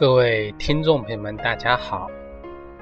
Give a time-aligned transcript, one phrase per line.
[0.00, 2.08] 各位听众朋友们，大家好，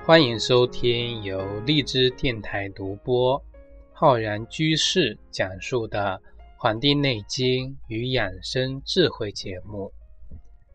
[0.06, 3.44] 欢迎收听由荔枝电台独播、
[3.92, 5.98] 浩然居士讲述的
[6.56, 9.92] 《黄帝内经与养生智慧》节目。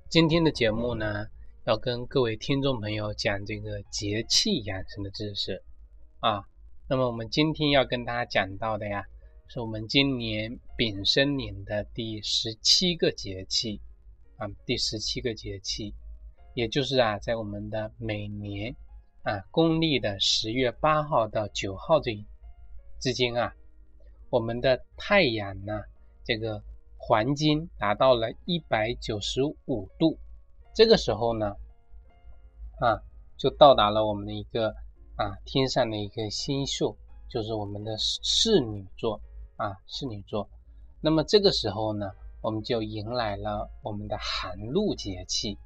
[0.09, 1.27] 今天的节目呢，
[1.65, 5.63] 要跟各位听众朋友讲这个节气养生的知识
[6.19, 6.43] 啊。
[6.89, 9.05] 那么我们今天要跟大家讲到的呀，
[9.47, 13.79] 是我们今年丙申年的第十七个节气
[14.35, 15.93] 啊，第十七个节气。
[16.53, 18.75] 也就是啊，在我们的每年
[19.23, 22.11] 啊公历的十月八号到九号这
[22.99, 23.53] 之间啊，
[24.29, 25.81] 我们的太阳呢，
[26.23, 26.61] 这个
[26.97, 30.17] 黄金达到了一百九十五度，
[30.75, 31.55] 这个时候呢，
[32.79, 33.01] 啊，
[33.35, 34.69] 就到达了我们的一个
[35.15, 36.95] 啊天上的一个星宿，
[37.29, 39.19] 就是我们的侍女座
[39.57, 40.47] 啊侍女座。
[41.01, 45.57] 那么这个时候呢，我们就迎来了我们的寒露节气。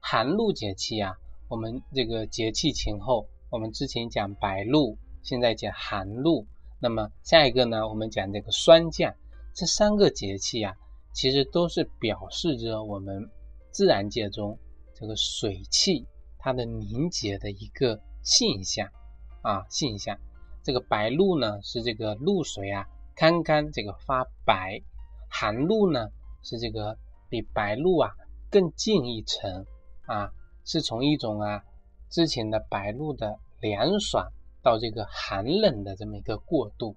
[0.00, 1.16] 寒露节气啊，
[1.48, 6.46] 我们这个节气前后，我们之前讲白露，现在讲寒露，
[6.80, 9.14] 那么下一个呢，我们讲这个霜降，
[9.54, 10.74] 这三个节气啊，
[11.12, 13.30] 其实都是表示着我们
[13.70, 14.58] 自然界中
[14.94, 16.06] 这个水汽
[16.38, 18.88] 它的凝结的一个现象
[19.42, 20.16] 啊现象。
[20.62, 24.80] 这个白露呢，是这个露水啊刚刚这个发白，
[25.28, 26.08] 寒露呢
[26.42, 26.96] 是这个
[27.28, 28.10] 比白露啊
[28.50, 29.66] 更近一层。
[30.08, 30.32] 啊，
[30.64, 31.62] 是从一种啊
[32.08, 36.96] 之前的白露的凉爽到这个寒冷的这么一个过渡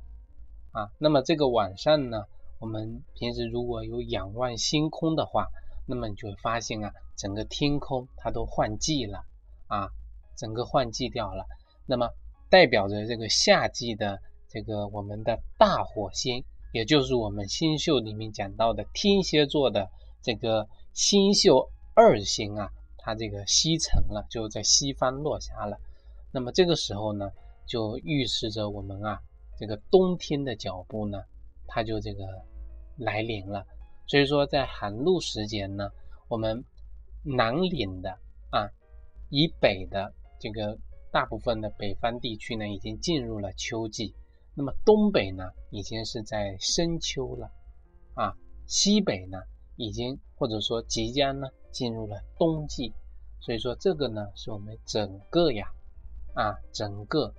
[0.72, 0.90] 啊。
[0.98, 2.24] 那么这个晚上呢，
[2.60, 5.50] 我们平时如果有仰望星空的话，
[5.86, 9.26] 那么你就会发现啊，整个天空它都换季了
[9.68, 9.90] 啊，
[10.38, 11.46] 整个换季掉了。
[11.86, 12.08] 那么
[12.50, 19.90] 代表着这个夏季的这个我们的大火星，也就是我们星宿里面讲到的天蝎座的
[20.22, 22.72] 这个星宿二星啊。
[23.04, 25.78] 它这个西沉了，就在西方落下了。
[26.32, 27.32] 那么这个时候呢，
[27.66, 29.20] 就预示着我们啊，
[29.58, 31.24] 这个冬天的脚步呢，
[31.68, 32.24] 它就这个
[32.98, 33.66] 来临了。
[34.08, 35.90] 所以说，在寒露时节呢，
[36.28, 36.64] 我们
[37.24, 38.12] 南岭的
[38.52, 38.70] 啊，
[39.30, 40.78] 以北的这个
[41.12, 44.14] 大部分的北方地区呢，已经进入了秋季。
[44.54, 47.50] 那么东北呢，已经是在深秋了
[48.14, 48.34] 啊。
[48.68, 49.40] 西北呢，
[49.76, 51.48] 已经或者说即将呢。
[51.72, 52.94] 进入了冬季，
[53.40, 55.72] 所以说这个呢是我们整个呀
[56.34, 57.34] 啊整个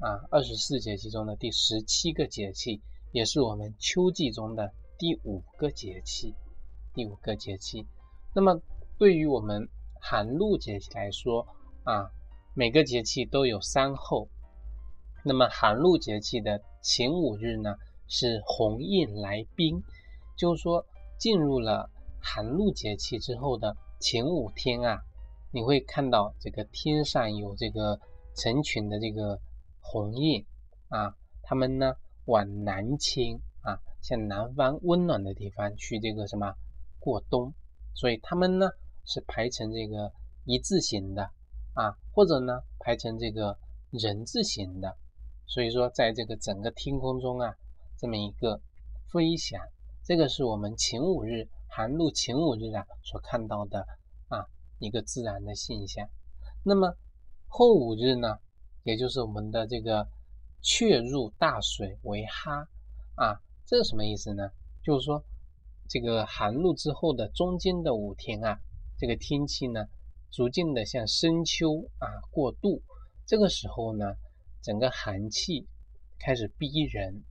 [0.00, 2.82] 啊二十四节气中的第十七个节气，
[3.12, 6.34] 也是我们秋季中的第五个节气。
[6.94, 7.86] 第五个节气，
[8.34, 8.60] 那么
[8.98, 9.68] 对于我们
[10.00, 11.46] 寒露节气来说
[11.84, 12.10] 啊，
[12.54, 14.28] 每个节气都有三候。
[15.24, 17.76] 那么寒露节气的前五日呢
[18.08, 19.82] 是鸿雁来宾，
[20.36, 20.84] 就是说
[21.18, 21.90] 进入了。
[22.28, 25.00] 寒露节气之后的前五天啊，
[25.52, 28.00] 你会看到这个天上有这个
[28.34, 29.38] 成群的这个
[29.80, 30.44] 鸿雁
[30.88, 31.94] 啊，它们呢
[32.24, 36.52] 往南迁啊，向南方温暖的地方去这个什么
[36.98, 37.54] 过冬，
[37.94, 38.70] 所以它们呢
[39.04, 40.12] 是排成这个
[40.44, 41.30] 一字形的
[41.74, 43.56] 啊，或者呢排成这个
[43.90, 44.96] 人字形的，
[45.46, 47.54] 所以说在这个整个天空中啊，
[47.96, 48.60] 这么一个
[49.12, 49.62] 飞翔，
[50.02, 51.48] 这个是我们前五日。
[51.76, 53.86] 寒露前五日啊，所看到的
[54.28, 54.46] 啊
[54.78, 56.08] 一个自然的现象。
[56.64, 56.96] 那么
[57.48, 58.38] 后五日呢，
[58.82, 60.08] 也就是我们的这个
[60.62, 62.66] 雀入大水为哈
[63.16, 64.48] 啊，这什么意思呢？
[64.82, 65.22] 就是说
[65.86, 68.58] 这个寒露之后的中间的五天啊，
[68.96, 69.84] 这个天气呢
[70.30, 72.82] 逐渐的向深秋啊过渡。
[73.26, 74.14] 这个时候呢，
[74.62, 75.68] 整个寒气
[76.18, 77.22] 开始逼人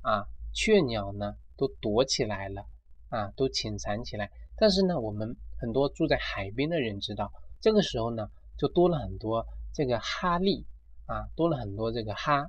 [0.00, 2.66] 啊，雀鸟呢都躲起来了。
[3.12, 4.30] 啊，都潜藏起来。
[4.56, 7.30] 但是呢，我们很多住在海边的人知道，
[7.60, 8.26] 这个时候呢，
[8.56, 10.64] 就多了很多这个哈利
[11.04, 12.46] 啊，多了很多这个哈。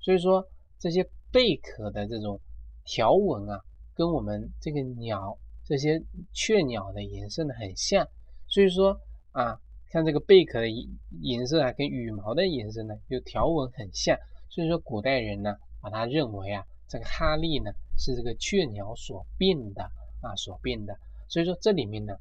[0.00, 0.42] 所以说，
[0.78, 2.40] 这些贝壳的这种
[2.84, 3.60] 条纹啊，
[3.94, 6.02] 跟我们这个鸟这些
[6.32, 8.08] 雀鸟的颜色呢很像。
[8.48, 8.98] 所以说
[9.32, 9.60] 啊，
[9.92, 10.66] 像这个贝壳的
[11.20, 14.16] 颜色啊，跟羽毛的颜色呢，就条纹很像。
[14.48, 17.70] 所以说，古代人呢，把它认为啊，这个哈利呢。
[18.00, 19.82] 是这个雀鸟所变的
[20.22, 20.96] 啊，所变的。
[21.28, 22.14] 所以说这里面呢，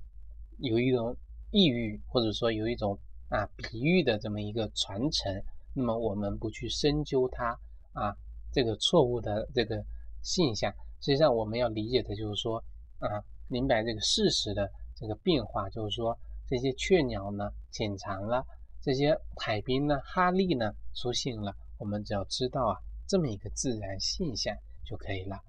[0.58, 1.16] 有一种
[1.52, 3.00] 意喻，或者说有一种
[3.30, 5.42] 啊比喻的这么一个传承。
[5.74, 7.58] 那么我们不去深究它
[7.94, 8.14] 啊，
[8.52, 9.82] 这个错误的这个
[10.22, 10.70] 现象。
[11.00, 12.62] 实际上我们要理解的就是说
[13.00, 16.18] 啊，明白这个事实的这个变化，就是说
[16.48, 18.46] 这些雀鸟呢潜藏了，
[18.82, 21.56] 这些海滨呢哈利呢出现了。
[21.78, 22.76] 我们只要知道啊
[23.08, 24.54] 这么一个自然现象
[24.84, 25.40] 就可以了。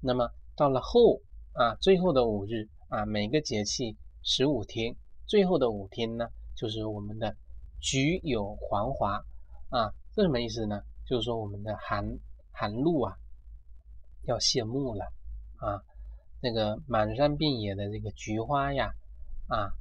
[0.00, 1.20] 那么到了后
[1.52, 7.36] 啊，最后的五日啊，每个节气十五天，最后的五天呢，就是我们的
[7.80, 9.24] 菊有黄华
[9.68, 10.82] 啊，这什么意思呢？
[11.06, 12.18] 就是说我们的寒
[12.52, 13.16] 寒露啊
[14.24, 15.04] 要谢幕了
[15.56, 15.82] 啊，
[16.40, 18.94] 那个满山遍野的这个菊花呀
[19.48, 19.72] 啊，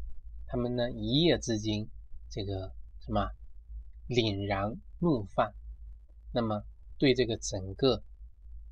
[0.48, 1.88] 他们呢一夜之间
[2.30, 3.30] 这个什么
[4.08, 5.54] 凛然怒放，
[6.34, 6.64] 那么
[6.98, 8.02] 对这个整个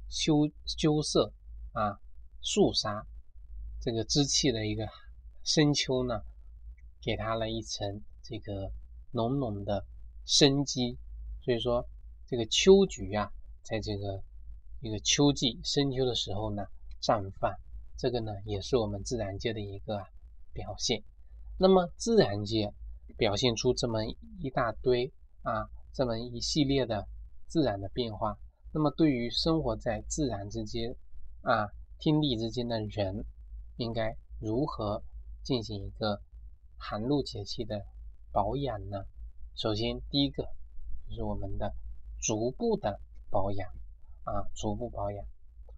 [0.09, 1.31] 秋秋色
[1.79, 1.99] 啊
[2.41, 3.05] 肃杀
[3.79, 4.87] 这个之气的一个
[5.43, 6.21] 深秋呢。
[6.99, 8.69] 给它了一层这个
[9.11, 9.85] 浓浓的
[10.25, 10.97] 生机，
[11.41, 11.87] 所以说
[12.25, 13.31] 这个秋菊啊，
[13.63, 14.21] 在这个
[14.81, 16.65] 一个秋季深秋的时候呢
[17.01, 17.53] 绽放，
[17.95, 20.03] 这个呢也是我们自然界的一个
[20.51, 21.01] 表现。
[21.57, 22.73] 那么自然界
[23.15, 24.03] 表现出这么
[24.41, 25.13] 一大堆
[25.43, 27.07] 啊，这么一系列的
[27.47, 28.37] 自然的变化，
[28.73, 30.93] 那么对于生活在自然之间
[31.47, 33.23] 啊天地之间的人，
[33.77, 35.01] 应该如何
[35.43, 36.21] 进行一个？
[36.79, 37.83] 寒露节气的
[38.31, 39.05] 保养呢，
[39.55, 40.43] 首先第一个
[41.09, 41.73] 就是我们的
[42.21, 42.99] 足部的
[43.31, 43.67] 保养
[44.25, 45.25] 啊，足部保养。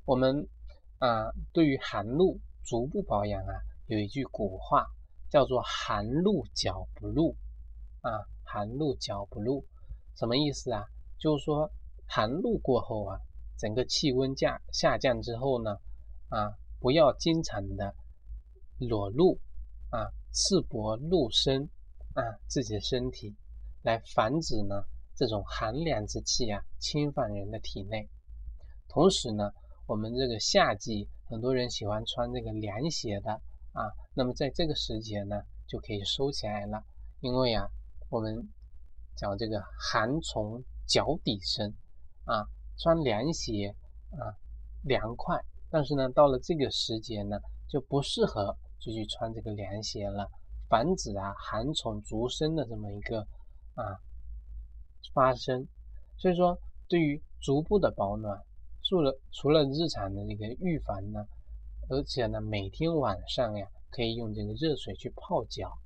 [0.03, 0.49] 我们
[0.97, 3.53] 啊，对于寒露足部保养啊，
[3.85, 4.87] 有一句古话
[5.29, 7.37] 叫做“寒露脚不露”
[8.03, 9.65] 啊，“寒露脚不露”
[10.17, 10.83] 什么意思啊？
[11.17, 11.71] 就是说
[12.05, 13.17] 寒露过后啊，
[13.59, 15.77] 整个气温降下降之后呢，
[16.29, 17.93] 啊，不要经常的
[18.79, 19.39] 裸露
[19.91, 20.09] 啊。
[20.31, 21.67] 赤膊露身
[22.13, 23.35] 啊，自己的身体
[23.81, 24.83] 来防止呢
[25.15, 28.07] 这种寒凉之气啊侵犯人的体内。
[28.87, 29.51] 同时呢，
[29.87, 33.31] 我们这个夏季很多人喜欢穿这个凉鞋的
[33.73, 36.83] 啊，那么在这个时节呢就可以收起来了，
[37.21, 37.67] 因为啊
[38.09, 38.47] 我们
[39.15, 41.73] 讲这个寒从脚底生
[42.25, 42.45] 啊，
[42.79, 43.75] 穿凉鞋
[44.13, 44.33] 啊
[44.83, 45.39] 凉快，
[45.69, 47.37] 但是呢到了这个时节呢
[47.67, 48.57] 就不适合。
[48.81, 50.25] 就去穿这个凉鞋了，
[50.69, 53.19] 防止啊寒从足生的这么一个
[53.75, 53.99] 啊
[55.13, 55.67] 发生。
[56.17, 58.41] 所以说，对于足部的保暖，
[58.81, 61.27] 除了除了日常的这个预防呢，
[61.89, 65.77] 而且呢每天晚上呀可以用这个热水去泡脚，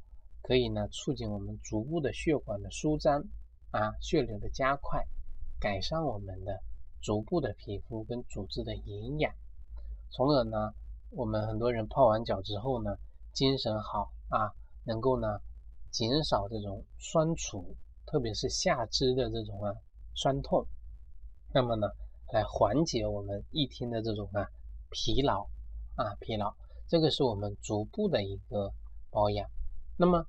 [0.43, 3.23] 可以呢促进我们足部的血管的舒张
[3.71, 5.03] 啊，血流的加快，
[5.59, 6.61] 改善我们的
[7.03, 9.31] 足部的皮肤跟组织的营养，
[10.09, 10.73] 从而呢。
[11.15, 12.97] 我们很多人泡完脚之后呢，
[13.33, 14.49] 精神好啊，
[14.83, 15.27] 能够呢
[15.91, 19.71] 减少这种酸楚，特别是下肢的这种啊
[20.15, 20.65] 酸痛，
[21.53, 21.87] 那么呢
[22.31, 24.49] 来缓解我们一天的这种啊
[24.89, 25.47] 疲劳
[25.93, 26.51] 啊疲劳，
[26.87, 28.73] 这个是我们足部的一个
[29.11, 29.47] 保养。
[29.95, 30.25] 那么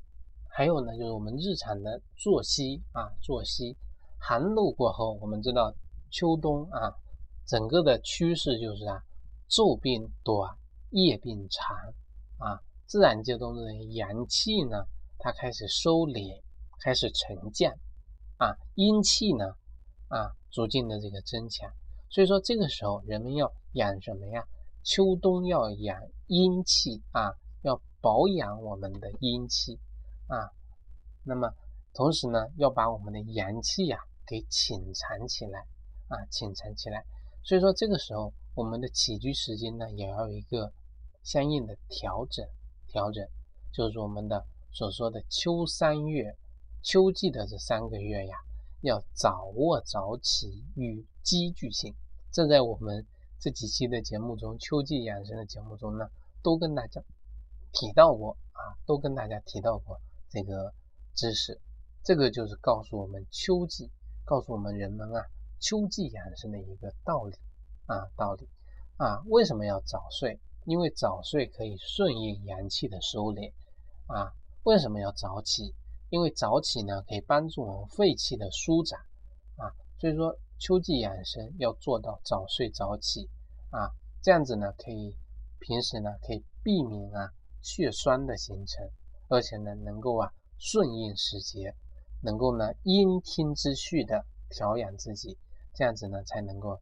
[0.51, 3.75] 还有呢，就是我们日常的作息啊作息，
[4.19, 5.75] 寒露过后，我们知道
[6.15, 6.95] 秋冬啊
[7.45, 9.03] 整个的趋势就是啊
[9.51, 10.57] 昼变短。
[10.97, 11.77] 夜变长
[12.39, 14.87] 啊，自然界中的阳气呢，
[15.19, 16.41] 它开始收敛，
[16.79, 17.75] 开始沉降
[18.37, 19.45] 啊，阴气呢
[20.07, 21.69] 啊，逐渐的这个增强。
[22.11, 24.47] 所以说这个时候人们要养什么呀？
[24.85, 29.81] 秋冬要养阴气啊，要保养我们的阴气
[30.29, 30.49] 啊。
[31.25, 31.51] 那么
[31.93, 35.67] 同时呢，要把我们的阳气呀给潜藏起来
[36.09, 37.05] 啊，潜藏起来。
[37.43, 40.73] 所以说这个时候我们的起居时间呢，也要有一个。
[41.25, 42.47] 相应的调整，
[42.87, 43.27] 调整
[43.73, 46.37] 就是我们的所说的秋三月，
[46.83, 48.37] 秋季的这三个月呀，
[48.83, 51.95] 要早卧早起与积聚性。
[52.31, 53.07] 这在我们
[53.41, 56.11] 这几期的节目中，秋季养生的节目中呢，
[56.43, 57.03] 都跟大家
[57.73, 60.75] 提到过啊，都跟大家提到过这个
[61.15, 61.59] 知识。
[62.03, 63.91] 这个就是告诉我们秋季，
[64.27, 65.25] 告诉我们人们啊，
[65.65, 67.35] 秋季养生的一个道理
[67.87, 68.47] 啊，道理
[68.99, 70.39] 啊，为什么要早睡？
[70.67, 73.51] 因为早睡可以顺应阳气的收敛
[74.07, 75.75] 啊，为什么要早起？
[76.11, 79.01] 因为早起呢可以帮助我们肺气的舒展
[79.57, 83.31] 啊，所以说秋季养生要做到早睡早起
[83.71, 83.89] 啊，
[84.21, 85.17] 这样子呢可以
[85.61, 88.87] 平时呢可以避免啊血栓的形成，
[89.29, 91.75] 而且呢能够啊顺应时节，
[92.21, 95.39] 能够呢因天之序的调养自己，
[95.75, 96.81] 这样子呢才能够。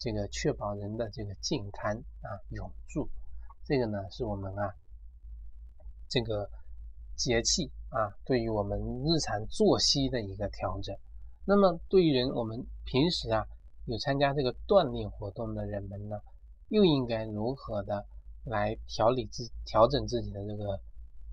[0.00, 3.08] 这个确保人的这个健康啊永驻，
[3.64, 4.72] 这个呢是我们啊
[6.08, 6.48] 这个
[7.16, 10.96] 节气啊对于我们日常作息的一个调整。
[11.44, 13.44] 那么对于人我们平时啊
[13.86, 16.20] 有参加这个锻炼活动的人们呢，
[16.68, 18.06] 又应该如何的
[18.44, 20.80] 来调理自调整自己的这个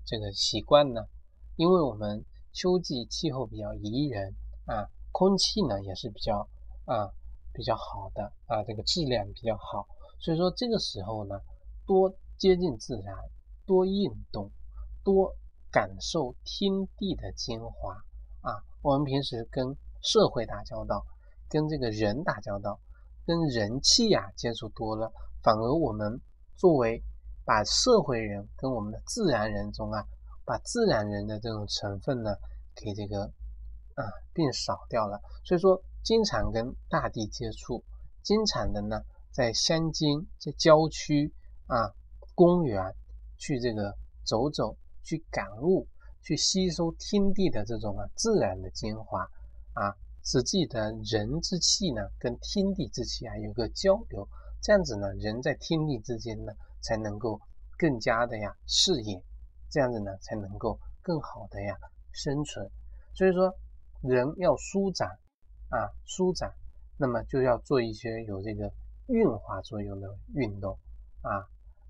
[0.04, 1.06] 这个习惯呢？
[1.54, 6.48] 因为我们秋季气候比较宜人啊，空气呢也是比较
[6.86, 7.12] 啊。
[7.52, 9.88] 比较好的啊，这个质量比较好，
[10.20, 11.40] 所以说这个时候呢，
[11.86, 13.16] 多接近自然，
[13.64, 14.50] 多运动，
[15.02, 15.34] 多
[15.70, 17.94] 感受天地的精华
[18.42, 18.62] 啊。
[18.82, 21.06] 我们平时跟社会打交道，
[21.48, 22.78] 跟这个人打交道，
[23.24, 25.10] 跟人气呀接触多了，
[25.42, 26.20] 反而我们
[26.58, 27.02] 作为
[27.46, 30.06] 把社会人跟我们的自然人中啊，
[30.44, 32.36] 把自然人的这种成分呢，
[32.74, 33.24] 给这个
[33.94, 35.18] 啊变少掉了。
[35.42, 37.82] 所以说，经常跟大地接触，
[38.22, 41.34] 经常的呢，在乡间、在郊区
[41.66, 41.90] 啊、
[42.36, 42.94] 公园
[43.36, 45.88] 去这个走走，去感悟，
[46.22, 49.28] 去吸收天地的这种啊自然的精华
[49.72, 49.90] 啊，
[50.22, 54.28] 使自己的人之气呢，跟天地之气啊有个交流，
[54.62, 56.52] 这样子呢，人在天地之间呢。
[56.82, 57.40] 才能够
[57.76, 59.20] 更加的呀适应，
[59.68, 61.76] 这样子呢才能够更好的呀
[62.12, 62.70] 生存。
[63.12, 63.52] 所以说，
[64.02, 65.18] 人要舒展
[65.68, 66.54] 啊舒展，
[66.96, 68.72] 那么就要做一些有这个
[69.08, 70.78] 运化作用的运动
[71.22, 71.46] 啊。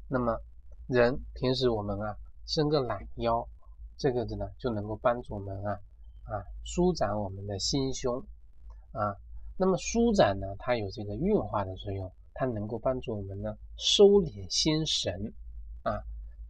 [0.09, 0.40] 那么
[0.87, 2.16] 人平时我们啊
[2.47, 3.49] 伸个懒腰，
[3.97, 5.73] 这个子呢就能够帮助我们啊
[6.25, 8.25] 啊舒展我们的心胸
[8.92, 9.16] 啊。
[9.56, 12.12] 那么舒展呢，它有这个运化的作用。
[12.38, 15.33] 它能够帮助我们呢收敛心神，
[15.83, 16.04] 啊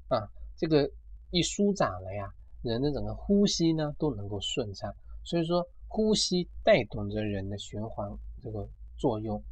[0.08, 0.90] 啊，这个
[1.30, 2.28] 一舒展了呀，
[2.62, 4.92] 人的整个呼吸呢都能够顺畅。
[5.22, 8.10] 所以说，呼吸带动着人的循环
[8.42, 9.42] 这个作用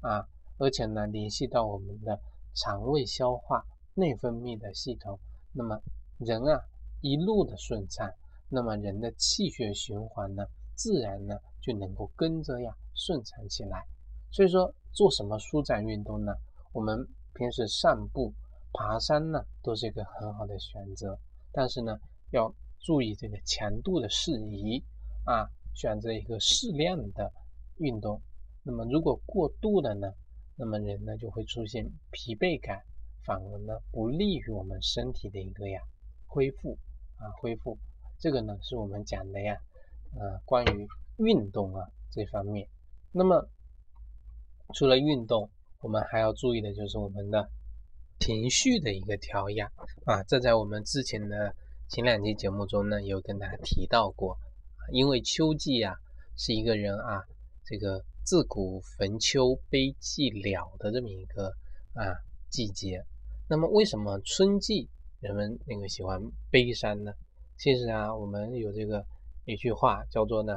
[0.00, 0.26] 啊，
[0.58, 2.20] 而且呢联系到我们的
[2.54, 5.18] 肠胃消化、内分泌的系统，
[5.52, 5.80] 那么
[6.18, 6.60] 人啊
[7.00, 8.10] 一路的顺畅，
[8.48, 10.44] 那么人的气血循环呢
[10.74, 13.84] 自然呢就能够跟着呀顺畅起来。
[14.30, 14.72] 所以说。
[14.94, 16.34] 做什么舒展运动呢？
[16.70, 18.30] 我们平时散步、
[18.74, 21.18] 爬山呢，都是一个很好的选择。
[21.50, 21.98] 但是呢，
[22.30, 24.84] 要注意这个强度的适宜
[25.24, 27.32] 啊，选择一个适量的
[27.78, 28.20] 运动。
[28.62, 30.12] 那么如果过度的呢，
[30.56, 32.82] 那么人呢就会出现疲惫感，
[33.24, 35.80] 反而呢不利于我们身体的一个呀
[36.26, 36.78] 恢复
[37.16, 37.78] 啊恢复。
[38.18, 39.56] 这个呢是我们讲的呀，
[40.18, 40.86] 呃，关于
[41.18, 42.68] 运动啊这方面。
[43.12, 43.48] 那么。
[44.74, 45.50] 除了运动，
[45.80, 47.46] 我们还要注意的就是我们的
[48.20, 49.70] 情绪的一个调养
[50.06, 50.22] 啊。
[50.22, 51.54] 这在我们之前的
[51.90, 54.38] 前两期节目中呢，有跟大家提到过。
[54.90, 55.94] 因为秋季啊，
[56.36, 57.22] 是一个人啊，
[57.64, 61.46] 这个自古逢秋悲寂寥的这么一个
[61.94, 62.02] 啊
[62.50, 63.04] 季节。
[63.48, 64.88] 那么为什么春季
[65.20, 66.20] 人们那个喜欢
[66.50, 67.12] 悲伤呢？
[67.58, 69.04] 其实啊，我们有这个
[69.44, 70.54] 一句话叫做呢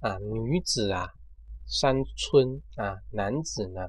[0.00, 1.08] 啊，女子啊。
[1.66, 3.80] 山春啊，男子呢，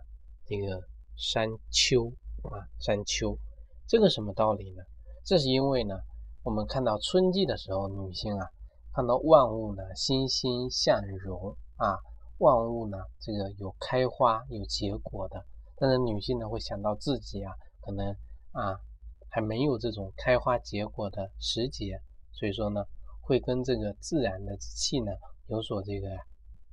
[0.46, 0.82] 这个
[1.18, 2.08] 山秋
[2.44, 3.38] 啊，山秋，
[3.86, 4.82] 这个什么道理呢？
[5.26, 5.94] 这是因为呢，
[6.44, 8.48] 我们看到春季的时候，女性啊，
[8.96, 12.00] 看到万物呢欣欣向荣啊，
[12.38, 15.44] 万物呢这个有开花有结果的，
[15.76, 18.16] 但是女性呢会想到自己啊，可能
[18.54, 18.80] 啊
[19.28, 22.00] 还没有这种开花结果的时节，
[22.32, 22.86] 所以说呢，
[23.20, 25.12] 会跟这个自然的气呢
[25.48, 26.08] 有所这个。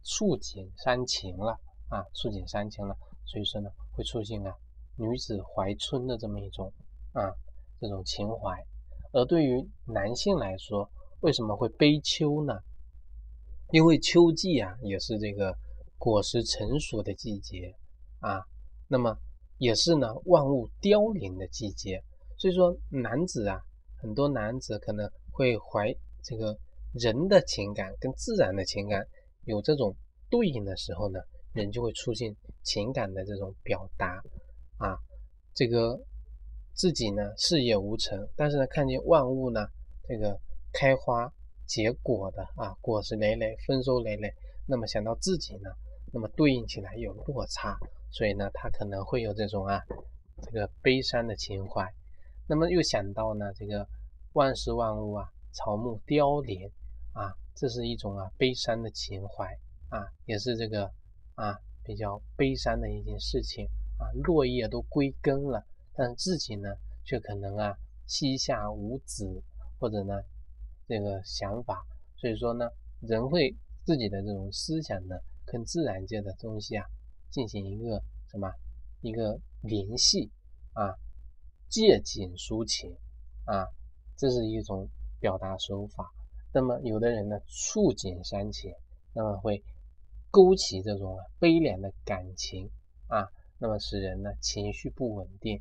[0.04, 1.56] 触景伤情了
[1.88, 4.52] 啊，触景伤情了，所以说呢，会出现啊
[4.96, 6.72] 女子怀春的这么一种
[7.12, 7.32] 啊
[7.80, 8.66] 这种情怀。
[9.12, 10.90] 而对于男性来说，
[11.22, 12.52] 为什么会悲秋呢？
[13.70, 15.56] 因为秋季啊也是这个
[15.96, 17.74] 果实成熟的季节
[18.18, 18.42] 啊，
[18.88, 19.16] 那么
[19.58, 22.02] 也是呢万物凋零的季节。
[22.36, 23.60] 所以说男子啊，
[23.96, 26.58] 很多男子可能会怀这个
[26.92, 29.06] 人的情感跟自然的情感。
[29.44, 29.94] 有这种
[30.28, 31.20] 对应的时候呢，
[31.52, 34.20] 人就会出现情感的这种表达
[34.76, 34.98] 啊，
[35.54, 35.98] 这个
[36.74, 39.66] 自己呢事业无成，但是呢看见万物呢
[40.08, 40.36] 这个
[40.72, 41.32] 开花
[41.66, 44.32] 结果的啊，果实累累，丰收累累，
[44.66, 45.70] 那么想到自己呢，
[46.12, 47.78] 那么对应起来有落差，
[48.10, 49.80] 所以呢他可能会有这种啊
[50.42, 51.86] 这个悲伤的情怀，
[52.46, 53.86] 那么又想到呢这个
[54.32, 56.70] 万事万物啊草木凋零
[57.12, 57.32] 啊。
[57.54, 59.44] 这是一种啊悲伤的情怀
[59.90, 60.90] 啊，也是这个
[61.34, 63.66] 啊比较悲伤的一件事情
[63.98, 64.08] 啊。
[64.24, 65.62] 落叶都归根了，
[65.94, 66.70] 但是自己呢
[67.04, 67.76] 却可能啊
[68.06, 69.42] 膝下无子，
[69.78, 70.14] 或者呢
[70.86, 71.84] 这个想法。
[72.16, 72.68] 所以说呢，
[73.00, 76.86] 人会自己的这种思想呢，跟自然界的东西啊
[77.30, 78.52] 进行一个什么
[79.00, 80.30] 一个联系
[80.72, 80.94] 啊，
[81.68, 82.96] 借景抒情
[83.44, 83.66] 啊，
[84.16, 86.12] 这是一种表达手法。
[86.54, 88.72] 那么有的人呢，触景伤情，
[89.14, 89.62] 那么会
[90.30, 92.70] 勾起这种悲凉的感情
[93.08, 93.26] 啊，
[93.58, 95.60] 那么使人呢情绪不稳定，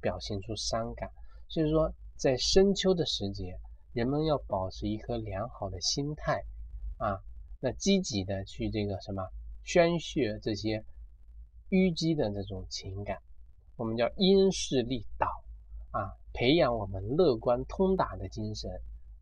[0.00, 1.10] 表现出伤感。
[1.48, 3.58] 所以说，在深秋的时节，
[3.92, 6.44] 人们要保持一颗良好的心态
[6.98, 7.22] 啊，
[7.60, 9.28] 那积极的去这个什么
[9.64, 10.84] 宣泄这些
[11.70, 13.20] 淤积的这种情感，
[13.76, 15.26] 我们叫因势利导
[15.90, 18.70] 啊，培养我们乐观通达的精神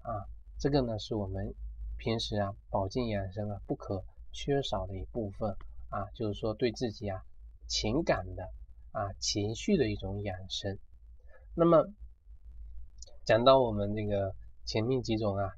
[0.02, 0.26] 啊，
[0.58, 1.54] 这个呢是我们
[1.98, 5.56] 平时啊保健养生啊不可缺少的一部分
[5.88, 7.24] 啊，就是说对自己啊
[7.66, 8.48] 情感的
[8.92, 10.78] 啊情绪的一种养生。
[11.54, 11.86] 那么
[13.24, 14.34] 讲到我们这个
[14.64, 15.52] 前面几种啊，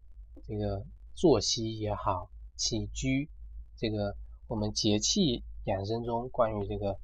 [0.47, 3.29] 这个作息也好，起居，
[3.77, 4.17] 这个
[4.47, 6.99] 我们节气养生中关于这个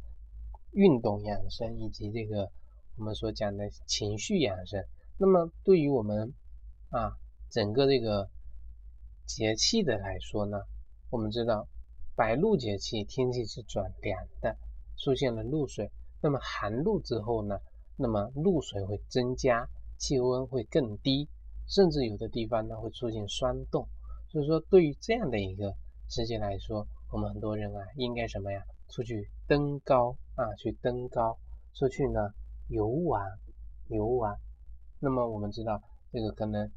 [0.72, 2.50] 运动养生以及这个
[2.96, 4.84] 我们所讲的情绪养生，
[5.18, 6.32] 那么对于我们
[6.90, 7.16] 啊
[7.50, 8.28] 整个这个
[9.26, 10.58] 节气的来说呢，
[11.10, 11.68] 我们知道
[12.16, 14.56] 白露节气天气是转凉的，
[14.96, 15.90] 出现了露水，
[16.22, 17.58] 那么寒露之后呢，
[17.96, 19.68] 那么露水会增加。
[20.00, 21.28] 气温会更低，
[21.68, 23.86] 甚至有的地方呢会出现霜冻。
[24.28, 25.74] 所以说，对于这样的一个
[26.08, 28.62] 时节来说，我们很多人啊，应该什么呀？
[28.88, 31.38] 出去登高啊，去登高，
[31.74, 32.32] 出去呢
[32.68, 33.24] 游玩，
[33.88, 34.36] 游玩。
[34.98, 36.70] 那么我们知道，这个可能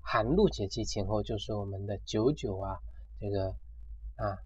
[0.00, 2.78] 寒露节气前后就是我们的九九啊，
[3.20, 3.50] 这个
[4.16, 4.36] 啊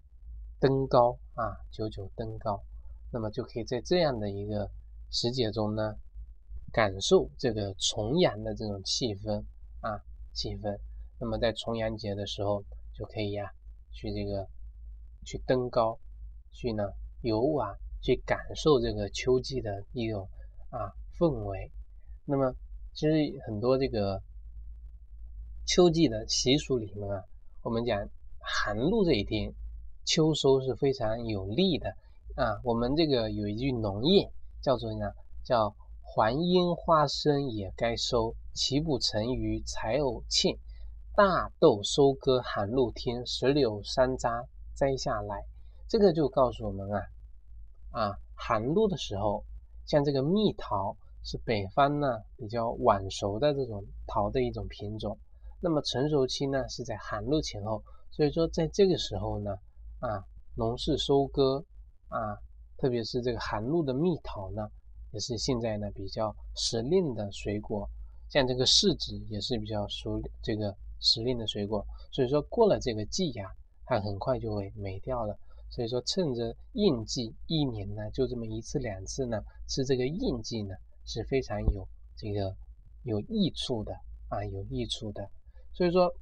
[0.59, 2.61] 登高啊，九九登高。
[3.11, 4.69] 那么就可以在这样的一个
[5.09, 5.95] 时节中呢。
[6.73, 9.45] 感受这个重阳的这种气氛
[9.85, 10.01] 啊，
[10.33, 10.79] 气氛。
[11.19, 12.63] 那么在重阳节的时候，
[12.93, 13.51] 就可以呀，
[13.91, 14.47] 去这个
[15.23, 15.99] 去登高，
[16.51, 16.83] 去呢
[17.21, 20.27] 游玩，去感受这个秋季的一种
[20.71, 20.89] 啊
[21.19, 21.71] 氛围。
[22.25, 22.55] 那么
[22.93, 23.13] 其实
[23.45, 24.21] 很多这个
[25.65, 27.23] 秋季的习俗里面啊，
[27.61, 29.53] 我们讲寒露这一天，
[30.03, 31.95] 秋收是非常有利的
[32.35, 32.59] 啊。
[32.63, 35.11] 我们这个有一句农谚叫做呢，
[35.43, 35.75] 叫。
[36.17, 40.57] 还樱花生也该收，岂不成于财偶欠？
[41.13, 45.43] 大豆收割寒露天，石榴山楂摘下来。
[45.89, 47.03] 这个就告诉我们啊，
[47.91, 49.43] 啊，寒露的时候，
[49.85, 55.17] 像这个蜜桃是北方呢比较晚熟的这种桃的一种品种，
[55.59, 59.51] 那么成熟期呢是在寒露前后，所以说在这个时候呢，
[59.99, 60.23] 啊，
[60.55, 61.65] 农事收割
[62.07, 62.39] 啊，
[62.77, 64.69] 特别是这个寒露的蜜桃呢。
[65.11, 67.89] 也是现在呢比较时令的水果，
[68.35, 73.49] 像这个柿子也是比较熟这个时令的水果，所以说过了这个季呀，
[73.85, 75.39] 它很快就会没掉了。
[75.69, 82.53] 所以说趁着应季，一年呢就这么一次两次呢吃这个应季呢是非常有这个
[83.03, 83.93] 有益处的
[84.27, 85.25] 啊，有益处的。
[85.71, 86.13] 所以说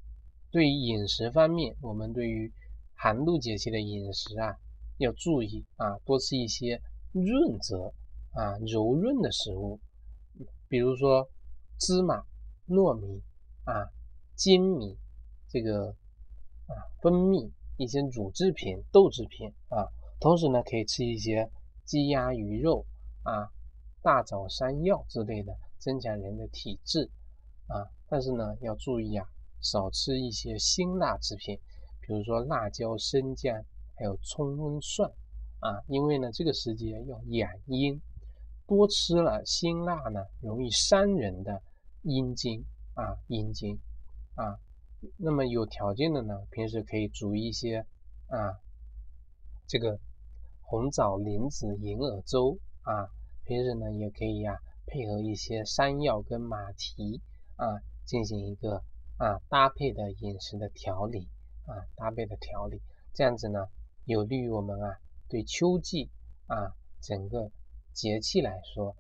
[0.52, 2.54] 对于饮食方面，我们对于
[2.94, 4.56] 寒露节气的饮食啊
[5.00, 6.80] 要注意啊，多吃一些
[7.12, 7.92] 润泽。
[8.36, 9.80] 啊，柔润的食物，
[10.68, 11.30] 比如说
[11.84, 12.24] 芝麻、
[12.70, 13.22] 糯米
[13.66, 13.92] 啊、
[14.38, 14.98] 粳米，
[15.50, 15.90] 这个
[16.66, 19.84] 啊，蜂蜜一些乳制品、豆制品啊，
[20.18, 21.52] 同时呢，可以吃一些
[21.84, 22.86] 鸡鸭鱼肉
[23.24, 23.52] 啊、
[24.02, 27.12] 大枣、山药之类的，增强人的体质
[27.68, 27.84] 啊。
[28.08, 29.28] 但是呢，要注意啊，
[29.60, 31.60] 少吃一些辛辣制品，
[32.00, 33.62] 比如说辣椒、生姜，
[33.98, 35.12] 还有葱、蒜
[35.60, 38.02] 啊，因为呢，这个时节要养阴。
[38.66, 41.62] 多吃了辛辣呢，容易伤人的
[42.04, 42.64] 阴经
[42.94, 43.80] 啊，阴经
[44.36, 44.60] 啊。
[45.18, 47.86] 那么有条件的呢，平时可以煮一些
[48.28, 48.60] 啊，
[49.68, 50.00] 这个
[50.62, 53.10] 红枣莲子银耳粥啊。
[53.46, 57.22] 平时呢，也可以呀，配合一些山药跟马蹄
[57.56, 58.84] 啊，进行一个
[59.18, 61.28] 啊搭配的饮食的调理
[61.66, 62.82] 啊，搭配的调理，
[63.14, 63.68] 这样子呢，
[64.06, 66.10] 有利于我们啊，对秋季
[66.48, 67.52] 啊整个。
[67.94, 68.96] 节气来说，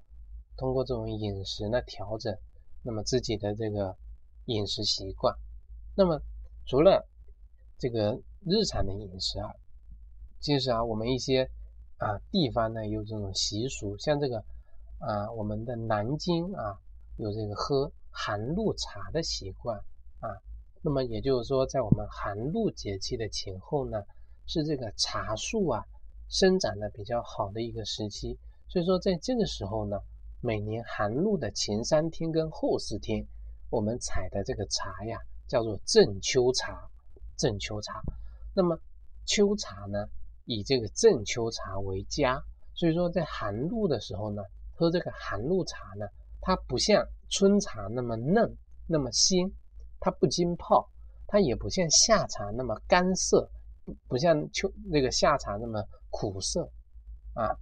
[0.55, 2.37] 通过这种饮食的调整，
[2.83, 3.95] 那么自己的这个
[4.45, 5.35] 饮食习惯，
[5.95, 6.21] 那么
[6.65, 7.07] 除了
[7.77, 9.53] 这个日常的饮食啊，
[10.39, 11.49] 其实啊，我们一些
[11.97, 14.43] 啊地方呢有这种习俗，像这个
[14.99, 16.77] 啊，我们的南京啊
[17.17, 19.77] 有这个喝寒露茶的习惯
[20.19, 20.27] 啊，
[20.81, 24.03] 那么也就是说，在我们寒露节气的前后呢，
[24.45, 25.85] 是这个茶树啊
[26.29, 28.37] 生长的比较好的一个时期。
[28.67, 29.97] 所以说，在这个时候呢，
[30.45, 33.25] 每年寒露的前三天跟后四天，
[33.69, 36.85] 我们采的这个茶呀，叫做正秋茶。
[37.37, 38.01] 正秋茶，
[38.53, 38.77] 那么
[39.25, 40.05] 秋茶呢，
[40.43, 42.43] 以这个正秋茶为佳。
[42.73, 46.05] 所以说，在寒露的时候呢，喝这个寒露茶呢，
[46.41, 48.53] 它不像春茶那么嫩
[48.85, 49.49] 那么鲜，
[50.01, 50.85] 它不经泡，
[51.25, 53.49] 它也不像夏茶那么干涩，
[53.85, 56.69] 不不像秋那个夏茶那么苦涩
[57.33, 57.57] 啊，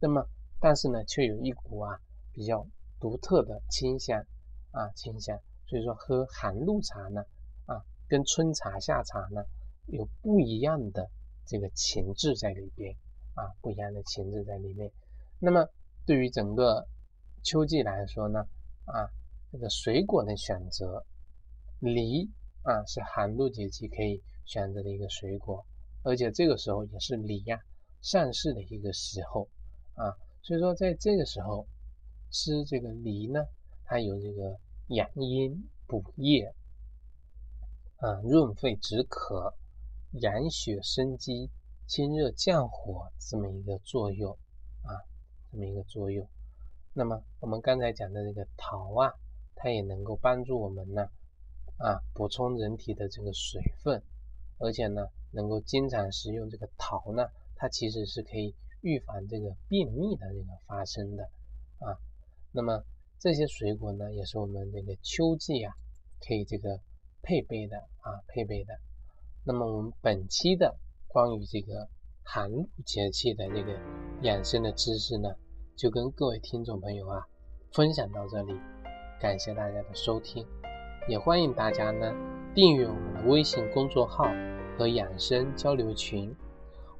[0.00, 0.26] 那么。
[0.60, 1.96] 但是呢，却有一股啊
[2.34, 2.66] 比较
[3.00, 4.24] 独特的清香
[4.72, 7.22] 啊清香，所以说喝寒露茶呢
[7.66, 9.44] 啊，跟春茶夏茶呢
[9.86, 11.08] 有不一样的
[11.46, 12.94] 这个情致在里边
[13.34, 14.90] 啊，不一样的情致在里面。
[15.38, 15.68] 那么
[16.06, 16.86] 对于整个
[17.42, 18.40] 秋季来说呢
[18.86, 19.08] 啊，
[19.52, 21.04] 这个水果的选择
[21.78, 22.30] 梨
[22.62, 25.64] 啊是寒露节气可以选择的一个水果，
[26.02, 27.60] 而且这个时候也是梨呀
[28.00, 29.48] 上市的一个时候
[29.94, 31.66] 啊，所以说在这个时候
[32.34, 33.46] 吃这个梨呢，
[33.84, 36.52] 它有这个养阴补液
[37.98, 39.54] 啊、润肺止渴、
[40.14, 41.48] 养血生肌、
[41.86, 44.36] 清热降火这么一个作用
[44.82, 44.98] 啊，
[45.52, 46.28] 这么一个作用。
[46.92, 49.14] 那么我们刚才讲的这个桃啊，
[49.54, 51.08] 它也能够帮助我们呢，
[51.78, 54.02] 啊，补充人体的这个水分，
[54.58, 61.30] 而且呢，能够经常食用这个桃呢，它其实是可以预防这个便秘的这个发生的
[61.78, 61.96] 啊。
[62.56, 62.84] 那么
[63.18, 65.74] 这些水果呢，也是我们这个秋季啊，
[66.24, 66.78] 可以这个
[67.20, 68.72] 配备的啊，配备的。
[69.44, 70.76] 那么我们本期的
[71.08, 71.88] 关于这个
[72.22, 73.76] 寒露节气的这个
[74.22, 75.30] 养生的知识呢。
[75.76, 77.26] 就跟各位听众朋友啊
[77.72, 78.54] 分享到这里，
[79.20, 80.46] 感谢大家的收听，
[81.08, 82.14] 也欢迎大家呢
[82.54, 84.30] 订阅我们的微信公众号
[84.78, 86.32] 和养生交流群。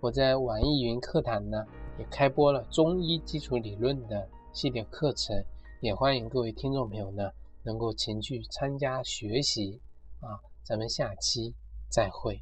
[0.00, 1.64] 我在网易云课堂呢
[2.00, 5.44] 也开播了中医基础理论的系列课程，
[5.80, 7.32] 也欢迎各位听众朋友呢
[7.64, 9.80] 能够前去参加学习
[10.20, 10.38] 啊。
[10.62, 11.52] 咱们下期
[11.88, 12.40] 再会。